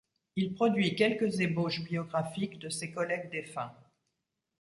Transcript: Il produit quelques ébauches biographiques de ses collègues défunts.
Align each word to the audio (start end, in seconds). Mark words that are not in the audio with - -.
Il 0.35 0.55
produit 0.55 0.95
quelques 0.95 1.41
ébauches 1.41 1.83
biographiques 1.83 2.57
de 2.57 2.69
ses 2.69 2.91
collègues 2.91 3.29
défunts. 3.29 3.71